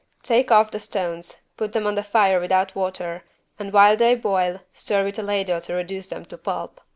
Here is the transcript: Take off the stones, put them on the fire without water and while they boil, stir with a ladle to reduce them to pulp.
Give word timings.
Take 0.23 0.49
off 0.49 0.71
the 0.71 0.79
stones, 0.79 1.43
put 1.57 1.73
them 1.73 1.85
on 1.85 1.93
the 1.93 2.01
fire 2.01 2.39
without 2.39 2.73
water 2.75 3.23
and 3.59 3.71
while 3.71 3.95
they 3.95 4.15
boil, 4.15 4.59
stir 4.73 5.03
with 5.03 5.19
a 5.19 5.21
ladle 5.21 5.61
to 5.61 5.75
reduce 5.75 6.07
them 6.07 6.25
to 6.25 6.39
pulp. 6.39 6.81